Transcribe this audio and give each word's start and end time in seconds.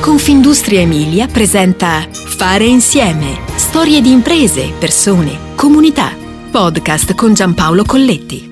Confindustria 0.00 0.80
Emilia 0.80 1.26
presenta 1.26 2.08
Fare 2.10 2.64
insieme. 2.64 3.38
Storie 3.56 4.00
di 4.00 4.10
imprese, 4.10 4.72
persone, 4.78 5.54
comunità. 5.54 6.16
Podcast 6.50 7.14
con 7.14 7.34
Giampaolo 7.34 7.84
Colletti. 7.84 8.48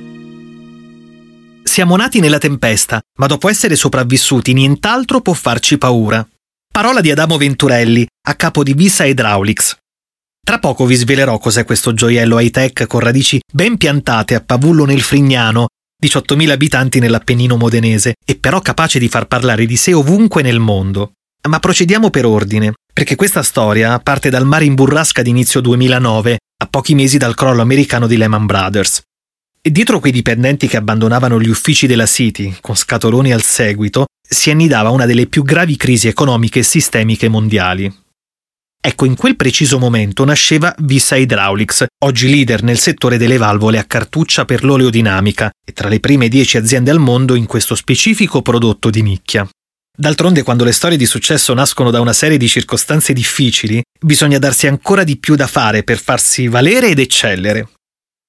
Siamo 1.63 1.97
nati 1.97 2.21
nella 2.21 2.37
tempesta, 2.37 3.01
ma 3.19 3.27
dopo 3.27 3.49
essere 3.49 3.77
sopravvissuti 3.77 4.53
nient'altro 4.53 5.23
può 5.23 5.33
farci 5.33 5.79
paura. 5.79 6.27
Parola 6.71 7.01
di 7.01 7.11
Adamo 7.11 7.39
Venturelli, 7.39 8.07
a 8.27 8.35
capo 8.35 8.63
di 8.63 8.75
Visa 8.75 9.07
Hydraulics. 9.07 9.75
Tra 10.45 10.59
poco 10.59 10.85
vi 10.85 10.97
svelerò 10.97 11.39
cos'è 11.39 11.65
questo 11.65 11.95
gioiello 11.95 12.39
high-tech 12.39 12.87
con 12.87 13.01
radici 13.01 13.41
ben 13.51 13.79
piantate 13.79 14.35
a 14.35 14.43
Pavullo 14.43 14.85
nel 14.85 15.01
Frignano, 15.01 15.69
18.000 16.05 16.51
abitanti 16.51 16.99
nell'Appennino 16.99 17.57
modenese, 17.57 18.17
e 18.23 18.37
però 18.37 18.61
capace 18.61 18.99
di 18.99 19.09
far 19.09 19.27
parlare 19.27 19.65
di 19.65 19.77
sé 19.77 19.95
ovunque 19.95 20.43
nel 20.43 20.61
mondo. 20.61 21.13
Ma 21.47 21.59
procediamo 21.61 22.11
per 22.11 22.27
ordine, 22.27 22.73
perché 22.93 23.15
questa 23.15 23.43
storia 23.43 23.99
parte 24.01 24.29
dal 24.29 24.45
mare 24.45 24.65
in 24.65 24.75
burrasca 24.75 25.23
di 25.23 25.31
inizio 25.31 25.61
2009, 25.61 26.39
a 26.63 26.67
pochi 26.67 26.95
mesi 26.95 27.17
dal 27.17 27.35
crollo 27.35 27.63
americano 27.63 28.07
di 28.07 28.17
Lehman 28.17 28.47
Brothers. 28.47 29.01
E 29.61 29.71
dietro 29.71 30.01
quei 30.01 30.13
dipendenti 30.13 30.67
che 30.67 30.77
abbandonavano 30.77 31.41
gli 31.41 31.49
uffici 31.49 31.87
della 31.87 32.07
City, 32.07 32.57
con 32.61 32.75
scatoloni 32.75 33.33
al 33.33 33.43
seguito, 33.43 34.07
si 34.29 34.51
annidava 34.51 34.91
una 34.91 35.07
delle 35.07 35.27
più 35.27 35.43
gravi 35.43 35.77
crisi 35.77 36.09
economiche 36.09 36.61
e 36.61 36.65
sistemiche 36.65 37.29
mondiali. 37.29 37.93
Ecco, 38.81 39.05
in 39.05 39.17
quel 39.17 39.37
preciso 39.37 39.79
momento 39.79 40.25
nasceva 40.25 40.75
Visa 40.79 41.17
Hydraulics, 41.17 41.87
oggi 42.05 42.29
leader 42.29 42.63
nel 42.63 42.79
settore 42.79 43.19
delle 43.19 43.37
valvole 43.37 43.79
a 43.79 43.85
cartuccia 43.85 44.45
per 44.45 44.65
l'oleodinamica 44.65 45.51
e 45.65 45.73
tra 45.73 45.89
le 45.89 46.01
prime 46.01 46.29
dieci 46.29 46.57
aziende 46.57 46.91
al 46.91 47.01
mondo 47.01 47.35
in 47.35 47.47
questo 47.47 47.75
specifico 47.75 48.41
prodotto 48.41 48.91
di 48.91 49.03
nicchia. 49.03 49.49
D'altronde, 50.01 50.45
quando 50.45 50.63
le 50.63 50.71
storie 50.71 50.97
di 50.97 51.07
successo 51.07 51.53
nascono 51.55 51.91
da 51.91 51.99
una 51.99 52.13
serie 52.13 52.37
di 52.37 52.47
circostanze 52.47 53.13
difficili, 53.13 53.83
bisogna 54.01 54.39
darsi 54.39 54.69
ancora 54.69 55.03
di 55.03 55.17
più 55.17 55.35
da 55.35 55.49
fare 55.49 55.83
per 55.83 55.99
farsi 55.99 56.47
valere 56.47 56.91
ed 56.91 57.01
eccellere. 57.01 57.69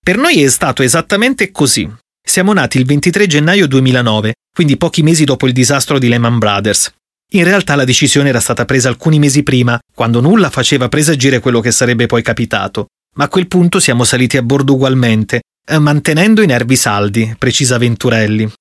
Per 0.03 0.17
noi 0.17 0.42
è 0.42 0.50
stato 0.50 0.81
esattamente 0.81 1.52
così. 1.52 1.88
Siamo 2.20 2.53
nati 2.53 2.80
il 2.80 2.88
23 2.88 3.28
gennaio 3.28 3.67
2009, 3.67 4.34
quindi 4.52 4.78
pochi 4.78 5.03
mesi 5.03 5.26
dopo 5.26 5.45
il 5.45 5.53
disastro 5.53 6.00
di 6.00 6.08
Lehman 6.08 6.39
Brothers. 6.39 6.92
In 7.34 7.44
realtà 7.44 7.76
la 7.76 7.86
decisione 7.86 8.30
era 8.30 8.39
stata 8.39 8.66
presa 8.66 8.89
alcuni 8.89 9.20
mesi 9.20 9.44
prima, 9.44 9.80
quando 9.94 10.22
nulla 10.22 10.50
faceva 10.50 10.89
presagire 10.89 11.39
quello 11.39 11.59
che 11.59 11.70
sarebbe 11.70 12.08
poi 12.08 12.23
capitato. 12.23 12.88
Ma 13.17 13.26
a 13.26 13.30
quel 13.30 13.48
punto 13.48 13.80
siamo 13.80 14.06
saliti 14.06 14.38
a 14.38 14.42
bordo 14.42 14.73
ugualmente, 14.73 15.42
eh, 15.67 15.78
mantenendo 15.78 16.42
i 16.42 16.48
nervi 16.48 16.76
saldi, 16.76 17.36
precisa 17.38 17.78
Venturelli. 17.78 18.52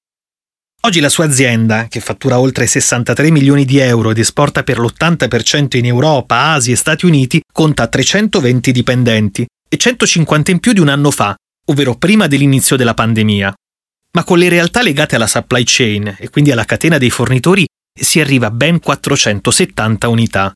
Oggi 0.82 1.00
la 1.00 1.08
sua 1.08 1.24
azienda, 1.24 1.88
che 1.88 1.98
fattura 1.98 2.38
oltre 2.38 2.66
63 2.66 3.32
milioni 3.32 3.64
di 3.64 3.78
euro 3.78 4.12
ed 4.12 4.18
esporta 4.18 4.62
per 4.62 4.78
l'80% 4.78 5.76
in 5.76 5.86
Europa, 5.86 6.52
Asia 6.52 6.72
e 6.72 6.76
Stati 6.76 7.04
Uniti, 7.04 7.40
conta 7.52 7.88
320 7.88 8.70
dipendenti 8.70 9.44
e 9.68 9.76
150 9.76 10.52
in 10.52 10.60
più 10.60 10.72
di 10.72 10.78
un 10.80 10.88
anno 10.88 11.10
fa, 11.10 11.34
ovvero 11.66 11.96
prima 11.96 12.28
dell'inizio 12.28 12.76
della 12.76 12.94
pandemia. 12.94 13.52
Ma 14.12 14.24
con 14.24 14.38
le 14.38 14.48
realtà 14.48 14.80
legate 14.80 15.16
alla 15.16 15.26
supply 15.26 15.62
chain 15.66 16.16
e 16.16 16.30
quindi 16.30 16.52
alla 16.52 16.64
catena 16.64 16.96
dei 16.96 17.10
fornitori 17.10 17.66
si 17.92 18.20
arriva 18.20 18.46
a 18.46 18.52
ben 18.52 18.78
470 18.78 20.08
unità. 20.08 20.52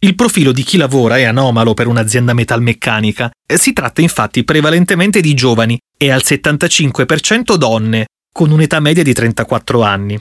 Il 0.00 0.14
profilo 0.14 0.52
di 0.52 0.62
chi 0.62 0.76
lavora 0.76 1.16
è 1.16 1.24
anomalo 1.24 1.72
per 1.72 1.86
un'azienda 1.86 2.34
metalmeccanica. 2.34 3.30
Si 3.56 3.72
tratta 3.72 4.02
infatti 4.02 4.44
prevalentemente 4.44 5.22
di 5.22 5.32
giovani 5.32 5.78
e 5.96 6.10
al 6.10 6.20
75% 6.22 7.54
donne, 7.56 8.04
con 8.36 8.50
un'età 8.50 8.80
media 8.80 9.04
di 9.04 9.12
34 9.12 9.82
anni. 9.82 10.18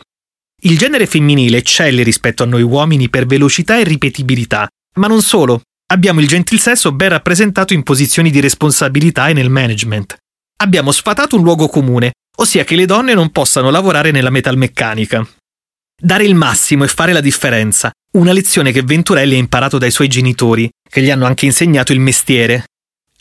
Il 0.66 0.78
genere 0.78 1.08
femminile 1.08 1.58
eccelle 1.58 2.04
rispetto 2.04 2.44
a 2.44 2.46
noi 2.46 2.62
uomini 2.62 3.10
per 3.10 3.26
velocità 3.26 3.80
e 3.80 3.84
ripetibilità, 3.84 4.68
ma 4.98 5.08
non 5.08 5.24
solo. 5.24 5.62
Abbiamo 5.92 6.20
il 6.20 6.28
gentil 6.28 6.60
sesso 6.60 6.92
ben 6.92 7.10
rappresentato 7.10 7.74
in 7.74 7.82
posizioni 7.82 8.30
di 8.30 8.40
responsabilità 8.40 9.30
e 9.30 9.34
nel 9.34 9.50
management. 9.50 10.16
Abbiamo 10.62 10.92
sfatato 10.92 11.38
un 11.38 11.42
luogo 11.42 11.68
comune, 11.68 12.12
ossia 12.38 12.64
che 12.64 12.76
le 12.76 12.86
donne 12.86 13.16
non 13.16 13.32
possano 13.32 13.72
lavorare 13.72 14.12
nella 14.12 14.30
metalmeccanica. 14.30 15.28
Dare 16.00 16.24
il 16.24 16.36
massimo 16.36 16.84
e 16.84 16.90
fare 16.90 17.14
la 17.14 17.22
differenza, 17.22 17.92
una 18.18 18.32
lezione 18.32 18.72
che 18.72 18.84
Venturelli 18.84 19.34
ha 19.34 19.40
imparato 19.40 19.80
dai 19.80 19.92
suoi 19.92 20.08
genitori, 20.08 20.70
che 20.88 21.02
gli 21.02 21.10
hanno 21.10 21.26
anche 21.26 21.46
insegnato 21.46 21.92
il 21.94 22.00
mestiere. 22.00 22.66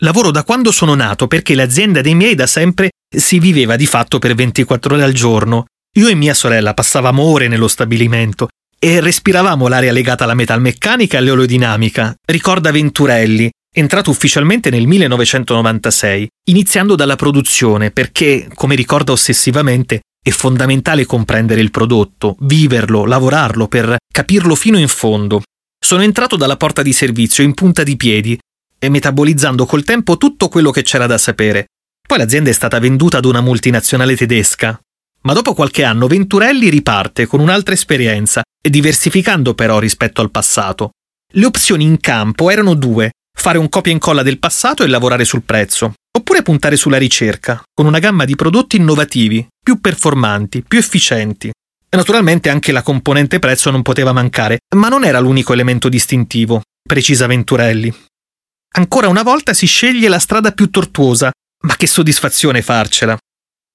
Lavoro 0.04 0.32
da 0.32 0.42
quando 0.42 0.72
sono 0.72 0.94
nato 0.94 1.28
perché 1.28 1.54
l'azienda 1.54 2.00
dei 2.00 2.16
miei 2.16 2.34
da 2.34 2.48
sempre 2.48 2.90
si 3.08 3.38
viveva 3.38 3.76
di 3.76 3.86
fatto 3.86 4.18
per 4.18 4.34
24 4.34 4.94
ore 4.94 5.04
al 5.04 5.12
giorno. 5.12 5.66
Io 5.96 6.08
e 6.08 6.14
mia 6.14 6.34
sorella 6.34 6.74
passavamo 6.74 7.22
ore 7.22 7.46
nello 7.46 7.68
stabilimento 7.68 8.48
e 8.80 8.98
respiravamo 8.98 9.68
l'aria 9.68 9.92
legata 9.92 10.24
alla 10.24 10.34
metalmeccanica 10.34 11.16
e 11.16 11.20
all'eolodinamica, 11.20 12.16
ricorda 12.26 12.72
Venturelli, 12.72 13.48
entrato 13.72 14.10
ufficialmente 14.10 14.70
nel 14.70 14.88
1996, 14.88 16.26
iniziando 16.48 16.96
dalla 16.96 17.14
produzione 17.14 17.92
perché, 17.92 18.48
come 18.54 18.74
ricorda 18.74 19.12
ossessivamente, 19.12 20.00
è 20.20 20.30
fondamentale 20.30 21.06
comprendere 21.06 21.60
il 21.60 21.70
prodotto, 21.70 22.34
viverlo, 22.40 23.04
lavorarlo 23.04 23.68
per 23.68 23.98
capirlo 24.12 24.56
fino 24.56 24.78
in 24.78 24.88
fondo. 24.88 25.42
Sono 25.78 26.02
entrato 26.02 26.34
dalla 26.34 26.56
porta 26.56 26.82
di 26.82 26.92
servizio 26.92 27.44
in 27.44 27.54
punta 27.54 27.84
di 27.84 27.96
piedi 27.96 28.36
e 28.84 28.88
metabolizzando 28.88 29.64
col 29.64 29.84
tempo 29.84 30.16
tutto 30.16 30.48
quello 30.48 30.72
che 30.72 30.82
c'era 30.82 31.06
da 31.06 31.16
sapere, 31.16 31.66
poi 32.04 32.18
l'azienda 32.18 32.50
è 32.50 32.52
stata 32.52 32.80
venduta 32.80 33.18
ad 33.18 33.24
una 33.26 33.40
multinazionale 33.40 34.16
tedesca. 34.16 34.76
Ma 35.20 35.32
dopo 35.34 35.54
qualche 35.54 35.84
anno 35.84 36.08
Venturelli 36.08 36.68
riparte 36.68 37.26
con 37.26 37.38
un'altra 37.38 37.74
esperienza, 37.74 38.42
diversificando 38.60 39.54
però 39.54 39.78
rispetto 39.78 40.20
al 40.20 40.32
passato. 40.32 40.90
Le 41.34 41.46
opzioni 41.46 41.84
in 41.84 42.00
campo 42.00 42.50
erano 42.50 42.74
due, 42.74 43.12
fare 43.32 43.56
un 43.56 43.68
copia 43.68 43.92
e 43.92 43.94
incolla 43.94 44.24
del 44.24 44.40
passato 44.40 44.82
e 44.82 44.88
lavorare 44.88 45.24
sul 45.24 45.44
prezzo, 45.44 45.94
oppure 46.18 46.42
puntare 46.42 46.74
sulla 46.74 46.98
ricerca, 46.98 47.62
con 47.72 47.86
una 47.86 48.00
gamma 48.00 48.24
di 48.24 48.34
prodotti 48.34 48.76
innovativi, 48.76 49.46
più 49.62 49.80
performanti, 49.80 50.64
più 50.66 50.80
efficienti. 50.80 51.48
E 51.48 51.96
naturalmente 51.96 52.50
anche 52.50 52.72
la 52.72 52.82
componente 52.82 53.38
prezzo 53.38 53.70
non 53.70 53.82
poteva 53.82 54.12
mancare, 54.12 54.58
ma 54.74 54.88
non 54.88 55.04
era 55.04 55.20
l'unico 55.20 55.52
elemento 55.52 55.88
distintivo, 55.88 56.62
precisa 56.82 57.28
Venturelli. 57.28 57.94
Ancora 58.74 59.08
una 59.08 59.22
volta 59.22 59.52
si 59.52 59.66
sceglie 59.66 60.08
la 60.08 60.18
strada 60.18 60.52
più 60.52 60.70
tortuosa, 60.70 61.30
ma 61.64 61.76
che 61.76 61.86
soddisfazione 61.86 62.62
farcela! 62.62 63.16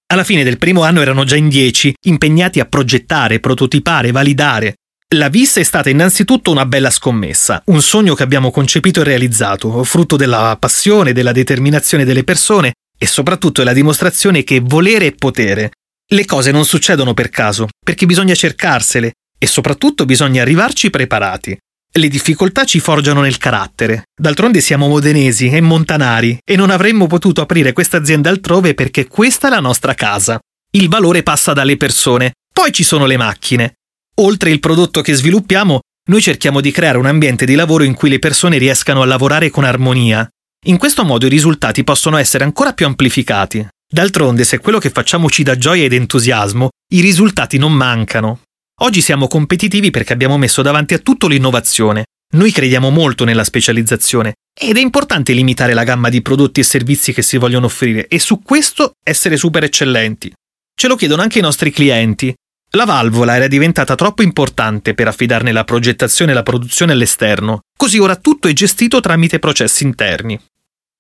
Alla 0.10 0.24
fine 0.24 0.44
del 0.44 0.58
primo 0.58 0.84
anno 0.84 1.02
erano 1.02 1.24
già 1.24 1.36
in 1.36 1.50
dieci, 1.50 1.94
impegnati 2.06 2.60
a 2.60 2.66
progettare, 2.66 3.40
prototipare, 3.40 4.12
validare. 4.12 4.76
La 5.16 5.30
VIS 5.30 5.58
è 5.58 5.64
stata 5.64 5.90
innanzitutto 5.90 6.50
una 6.50 6.66
bella 6.66 6.90
scommessa, 6.90 7.62
un 7.66 7.82
sogno 7.82 8.16
che 8.16 8.24
abbiamo 8.24 8.50
concepito 8.50 9.02
e 9.02 9.04
realizzato, 9.04 9.84
frutto 9.84 10.16
della 10.16 10.58
passione, 10.60 11.14
della 11.14 11.32
determinazione 11.32 12.04
delle 12.04 12.24
persone 12.24 12.74
e 12.98 13.06
soprattutto 13.06 13.62
della 13.62 13.74
dimostrazione 13.74 14.44
che 14.44 14.62
volere 14.62 15.08
è 15.08 15.12
potere. 15.14 15.72
Le 16.10 16.26
cose 16.26 16.52
non 16.52 16.66
succedono 16.66 17.14
per 17.14 17.30
caso, 17.30 17.68
perché 17.86 18.06
bisogna 18.06 18.34
cercarsele 18.34 19.12
e 19.38 19.46
soprattutto 19.46 20.06
bisogna 20.06 20.42
arrivarci 20.42 20.90
preparati. 20.90 21.56
Le 21.98 22.10
difficoltà 22.10 22.64
ci 22.64 22.80
forgiano 22.80 23.22
nel 23.22 23.40
carattere. 23.40 24.04
D'altronde 24.16 24.62
siamo 24.62 24.88
modenesi 24.88 25.50
e 25.50 25.62
montanari 25.62 26.38
e 26.46 26.56
non 26.56 26.70
avremmo 26.70 27.08
potuto 27.08 27.42
aprire 27.42 27.74
questa 27.74 27.98
azienda 27.98 28.30
altrove 28.30 28.76
perché 28.76 29.08
questa 29.08 29.48
è 29.48 29.50
la 29.50 29.60
nostra 29.60 29.96
casa. 29.96 30.40
Il 30.74 30.90
valore 30.90 31.24
passa 31.24 31.54
dalle 31.54 31.76
persone, 31.76 32.34
poi 32.54 32.72
ci 32.72 32.84
sono 32.84 33.08
le 33.08 33.18
macchine. 33.18 33.78
Oltre 34.18 34.52
il 34.52 34.60
prodotto 34.60 35.02
che 35.02 35.16
sviluppiamo, 35.16 35.80
noi 36.12 36.22
cerchiamo 36.22 36.62
di 36.62 36.70
creare 36.70 37.00
un 37.00 37.08
ambiente 37.08 37.46
di 37.46 37.56
lavoro 37.56 37.84
in 37.84 37.96
cui 37.96 38.10
le 38.10 38.20
persone 38.20 38.60
riescano 38.60 39.02
a 39.02 39.06
lavorare 39.06 39.50
con 39.50 39.64
armonia. 39.64 40.28
In 40.68 40.78
questo 40.78 41.04
modo 41.04 41.26
i 41.26 41.30
risultati 41.30 41.84
possono 41.84 42.18
essere 42.18 42.44
ancora 42.44 42.74
più 42.74 42.86
amplificati. 42.86 43.68
D'altronde, 43.92 44.44
se 44.44 44.60
quello 44.60 44.78
che 44.78 44.92
facciamo 44.92 45.32
ci 45.32 45.42
dà 45.42 45.58
gioia 45.58 45.86
ed 45.86 45.94
entusiasmo, 45.94 46.70
i 46.94 47.02
risultati 47.02 47.58
non 47.58 47.74
mancano. 47.74 48.42
Oggi 48.82 49.02
siamo 49.02 49.28
competitivi 49.28 49.90
perché 49.90 50.14
abbiamo 50.14 50.38
messo 50.38 50.62
davanti 50.62 50.94
a 50.94 51.00
tutto 51.00 51.28
l'innovazione. 51.28 52.06
Noi 52.36 52.52
crediamo 52.52 52.92
molto 52.92 53.24
nella 53.24 53.44
specializzazione 53.44 54.36
ed 54.54 54.78
è 54.78 54.80
importante 54.80 55.34
limitare 55.34 55.74
la 55.74 55.84
gamma 55.84 56.10
di 56.10 56.22
prodotti 56.22 56.60
e 56.60 56.64
servizi 56.64 57.12
che 57.12 57.24
si 57.24 57.38
vogliono 57.38 57.66
offrire 57.66 58.08
e 58.08 58.20
su 58.20 58.44
questo 58.44 58.92
essere 59.04 59.36
super 59.36 59.64
eccellenti. 59.64 60.32
Ce 60.76 60.88
lo 60.88 60.96
chiedono 60.96 61.24
anche 61.24 61.40
i 61.40 61.42
nostri 61.42 61.72
clienti. 61.72 62.32
La 62.72 62.86
valvola 62.86 63.36
era 63.36 63.48
diventata 63.48 63.96
troppo 63.96 64.22
importante 64.22 64.94
per 64.94 65.08
affidarne 65.08 65.52
la 65.52 65.64
progettazione 65.64 66.32
e 66.32 66.36
la 66.36 66.44
produzione 66.44 66.92
all'esterno, 66.92 67.62
così 67.76 67.98
ora 67.98 68.16
tutto 68.16 68.48
è 68.48 68.54
gestito 68.54 69.00
tramite 69.00 69.40
processi 69.40 69.86
interni. 69.86 70.40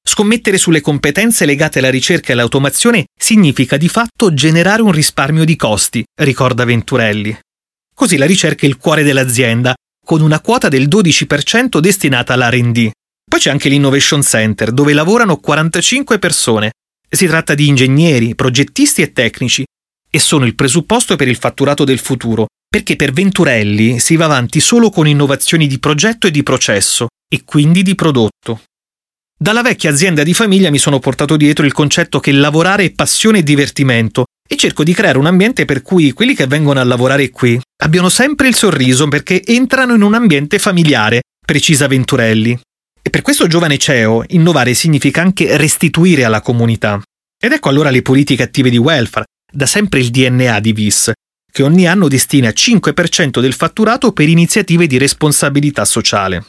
Scommettere 0.01 0.57
sulle 0.57 0.81
competenze 0.81 1.45
legate 1.45 1.77
alla 1.77 1.91
ricerca 1.91 2.29
e 2.29 2.33
all'automazione 2.33 3.05
significa 3.15 3.77
di 3.77 3.89
fatto 3.89 4.33
generare 4.33 4.81
un 4.81 4.91
risparmio 4.91 5.45
di 5.45 5.55
costi, 5.55 6.03
ricorda 6.15 6.65
Venturelli. 6.65 7.37
Così 7.99 8.17
la 8.17 8.27
ricerca 8.27 8.67
è 8.67 8.69
il 8.69 8.77
cuore 8.77 9.01
dell'azienda, 9.01 9.73
con 10.05 10.21
una 10.21 10.39
quota 10.39 10.67
del 10.67 10.87
12% 10.87 11.79
destinata 11.79 12.33
all'RD. 12.33 12.91
Poi 13.27 13.39
c'è 13.39 13.49
anche 13.49 13.69
l'Innovation 13.69 14.21
Center, 14.21 14.69
dove 14.71 14.93
lavorano 14.93 15.37
45 15.37 16.19
persone. 16.19 16.73
Si 17.09 17.25
tratta 17.25 17.55
di 17.55 17.67
ingegneri, 17.67 18.35
progettisti 18.35 19.01
e 19.01 19.13
tecnici, 19.13 19.65
e 20.11 20.19
sono 20.19 20.45
il 20.45 20.53
presupposto 20.53 21.15
per 21.15 21.27
il 21.27 21.37
fatturato 21.37 21.85
del 21.85 21.97
futuro, 21.97 22.45
perché 22.69 22.95
per 22.95 23.13
Venturelli 23.13 23.99
si 23.99 24.15
va 24.15 24.25
avanti 24.25 24.59
solo 24.59 24.91
con 24.91 25.07
innovazioni 25.07 25.65
di 25.65 25.79
progetto 25.79 26.27
e 26.27 26.31
di 26.31 26.43
processo, 26.43 27.07
e 27.27 27.43
quindi 27.45 27.81
di 27.81 27.95
prodotto. 27.95 28.61
Dalla 29.35 29.63
vecchia 29.63 29.89
azienda 29.89 30.21
di 30.21 30.35
famiglia 30.35 30.69
mi 30.69 30.77
sono 30.77 30.99
portato 30.99 31.35
dietro 31.35 31.65
il 31.65 31.73
concetto 31.73 32.19
che 32.19 32.31
lavorare 32.31 32.83
è 32.83 32.91
passione 32.91 33.39
e 33.39 33.43
divertimento 33.43 34.25
e 34.47 34.55
cerco 34.55 34.83
di 34.83 34.93
creare 34.93 35.17
un 35.17 35.25
ambiente 35.25 35.65
per 35.65 35.81
cui 35.81 36.13
quelli 36.13 36.33
che 36.33 36.47
vengono 36.47 36.79
a 36.79 36.83
lavorare 36.83 37.29
qui 37.29 37.59
abbiano 37.83 38.09
sempre 38.09 38.47
il 38.47 38.55
sorriso 38.55 39.07
perché 39.07 39.43
entrano 39.45 39.93
in 39.93 40.01
un 40.01 40.13
ambiente 40.13 40.57
familiare, 40.57 41.21
precisa 41.45 41.87
Venturelli. 41.87 42.57
E 43.01 43.09
per 43.09 43.21
questo 43.21 43.47
giovane 43.47 43.77
CEO 43.77 44.23
innovare 44.29 44.73
significa 44.73 45.21
anche 45.21 45.57
restituire 45.57 46.23
alla 46.23 46.41
comunità. 46.41 47.01
Ed 47.39 47.51
ecco 47.51 47.69
allora 47.69 47.89
le 47.89 48.01
politiche 48.01 48.43
attive 48.43 48.69
di 48.69 48.77
welfare, 48.77 49.25
da 49.51 49.65
sempre 49.65 49.99
il 49.99 50.09
DNA 50.09 50.59
di 50.59 50.73
VIS, 50.73 51.11
che 51.51 51.63
ogni 51.63 51.87
anno 51.87 52.07
destina 52.07 52.49
5% 52.49 53.39
del 53.39 53.53
fatturato 53.53 54.11
per 54.11 54.27
iniziative 54.27 54.87
di 54.87 54.97
responsabilità 54.97 55.85
sociale. 55.85 56.45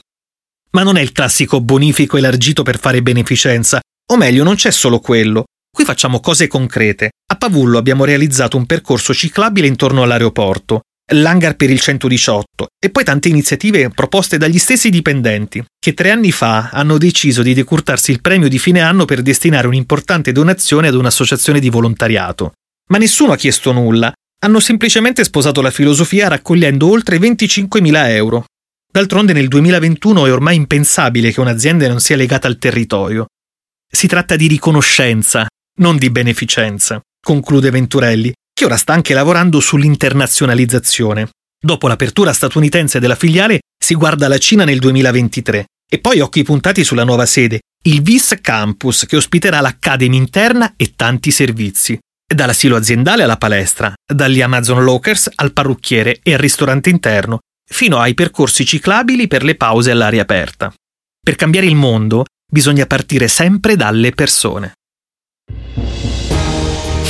Ma 0.71 0.83
non 0.83 0.97
è 0.97 1.01
il 1.01 1.13
classico 1.13 1.61
bonifico 1.61 2.17
elargito 2.17 2.63
per 2.63 2.79
fare 2.79 3.03
beneficenza, 3.03 3.81
o 4.11 4.17
meglio, 4.17 4.45
non 4.45 4.55
c'è 4.55 4.71
solo 4.71 5.01
quello. 5.01 5.45
Qui 5.79 5.87
facciamo 5.87 6.19
cose 6.19 6.49
concrete. 6.49 7.11
A 7.31 7.37
Pavullo 7.37 7.79
abbiamo 7.79 8.05
realizzato 8.05 8.57
un 8.57 8.67
percorso 8.67 9.15
ciclabile 9.15 9.69
intorno 9.69 10.03
all'aeroporto, 10.03 10.81
l'hangar 11.13 11.55
per 11.55 11.71
il 11.71 11.79
118 11.79 12.67
e 12.85 12.91
poi 12.91 13.05
tante 13.05 13.29
iniziative 13.29 13.89
proposte 13.91 14.39
dagli 14.39 14.59
stessi 14.59 14.91
dipendenti, 14.91 15.65
che 15.79 15.95
tre 15.95 16.11
anni 16.11 16.33
fa 16.33 16.71
hanno 16.71 16.99
deciso 16.99 17.43
di 17.43 17.55
decurtarsi 17.55 18.11
il 18.11 18.21
premio 18.21 18.49
di 18.49 18.59
fine 18.59 18.81
anno 18.81 19.05
per 19.05 19.23
destinare 19.23 19.69
un'importante 19.69 20.33
donazione 20.33 20.89
ad 20.89 20.97
un'associazione 20.97 21.61
di 21.61 21.71
volontariato. 21.71 22.55
Ma 22.89 22.99
nessuno 22.99 23.31
ha 23.31 23.37
chiesto 23.37 23.71
nulla, 23.71 24.13
hanno 24.41 24.59
semplicemente 24.59 25.23
sposato 25.23 25.63
la 25.63 25.71
filosofia 25.71 26.27
raccogliendo 26.27 26.91
oltre 26.91 27.19
25.000 27.19 28.09
euro. 28.09 28.47
D'altronde 28.91 29.33
nel 29.33 29.47
2021 29.47 30.27
è 30.27 30.33
ormai 30.33 30.57
impensabile 30.57 31.31
che 31.31 31.39
un'azienda 31.39 31.87
non 31.87 32.01
sia 32.01 32.17
legata 32.17 32.49
al 32.49 32.59
territorio. 32.59 33.27
Si 33.89 34.09
tratta 34.09 34.35
di 34.35 34.49
riconoscenza, 34.49 35.47
non 35.79 35.97
di 35.97 36.11
beneficenza, 36.11 37.01
conclude 37.21 37.71
Venturelli, 37.71 38.33
che 38.53 38.65
ora 38.65 38.77
sta 38.77 38.93
anche 38.93 39.15
lavorando 39.15 39.61
sull'internazionalizzazione. 39.61 41.29
Dopo 41.61 41.89
l'apertura 41.89 42.33
statunitense 42.33 43.01
della 43.01 43.17
filiale 43.17 43.61
si 43.77 43.95
guarda 43.95 44.29
la 44.29 44.39
Cina 44.39 44.65
nel 44.65 44.79
2023 44.79 45.65
e 45.91 45.99
poi 45.99 46.21
occhi 46.21 46.43
puntati 46.43 46.85
sulla 46.85 47.05
nuova 47.05 47.27
sede, 47.27 47.61
il 47.85 48.03
VIS 48.03 48.37
Campus, 48.41 49.07
che 49.07 49.17
ospiterà 49.17 49.61
l'Academy 49.61 50.17
interna 50.17 50.75
e 50.77 50.93
tanti 50.95 51.31
servizi. 51.31 51.99
Dall'asilo 52.27 52.77
aziendale 52.77 53.23
alla 53.23 53.39
palestra, 53.39 53.95
dagli 54.05 54.43
Amazon 54.43 54.85
Lockers 54.85 55.31
al 55.35 55.53
parrucchiere 55.53 56.21
e 56.23 56.35
al 56.35 56.39
ristorante 56.39 56.91
interno, 56.91 57.39
fino 57.65 57.99
ai 57.99 58.15
percorsi 58.15 58.67
ciclabili 58.67 59.29
per 59.29 59.45
le 59.45 59.55
pause 59.55 59.91
all'aria 59.91 60.23
aperta. 60.23 60.73
Per 61.21 61.37
cambiare 61.37 61.67
il 61.67 61.75
mondo 61.75 62.25
bisogna 62.51 62.87
partire 62.87 63.29
sempre 63.29 63.77
dalle 63.77 64.11
persone. 64.13 64.73